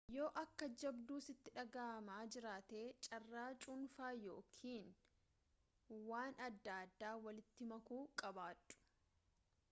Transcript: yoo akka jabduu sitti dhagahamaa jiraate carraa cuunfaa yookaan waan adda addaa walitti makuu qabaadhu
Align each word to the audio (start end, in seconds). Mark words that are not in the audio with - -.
yoo 0.17 0.29
akka 0.41 0.67
jabduu 0.83 1.17
sitti 1.25 1.51
dhagahamaa 1.57 2.21
jiraate 2.35 2.79
carraa 3.07 3.51
cuunfaa 3.65 4.09
yookaan 4.29 4.87
waan 6.13 6.41
adda 6.47 6.79
addaa 6.87 7.13
walitti 7.27 7.69
makuu 7.73 8.01
qabaadhu 8.23 8.79